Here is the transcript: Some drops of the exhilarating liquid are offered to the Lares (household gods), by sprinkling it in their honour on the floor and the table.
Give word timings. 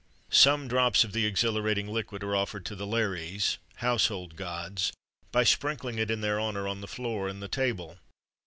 Some 0.31 0.67
drops 0.67 1.03
of 1.03 1.13
the 1.13 1.27
exhilarating 1.27 1.87
liquid 1.87 2.23
are 2.23 2.35
offered 2.35 2.65
to 2.65 2.75
the 2.75 2.87
Lares 2.87 3.59
(household 3.75 4.35
gods), 4.35 4.91
by 5.31 5.43
sprinkling 5.43 5.99
it 5.99 6.09
in 6.09 6.21
their 6.21 6.41
honour 6.41 6.67
on 6.67 6.81
the 6.81 6.87
floor 6.87 7.27
and 7.27 7.39
the 7.39 7.47
table. 7.47 7.99